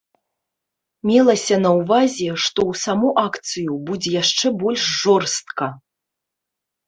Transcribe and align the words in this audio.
Мелася 1.07 1.57
на 1.65 1.71
ўвазе, 1.79 2.29
што 2.45 2.59
ў 2.71 2.79
саму 2.85 3.07
акцыю 3.25 3.77
будзе 3.89 4.09
яшчэ 4.15 4.47
больш 4.63 4.81
жорстка. 5.03 5.65